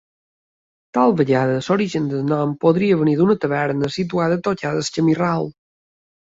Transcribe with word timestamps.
Tal 0.97 1.11
vegada 1.17 1.59
l'origen 1.65 2.07
del 2.13 2.23
nom 2.29 2.55
podria 2.63 2.97
venir 3.03 3.13
d'una 3.19 3.37
taverna 3.45 3.91
situada 3.99 4.41
a 4.41 4.43
tocar 4.49 4.73
del 4.79 4.91
camí 4.97 5.17
ral. 5.21 5.49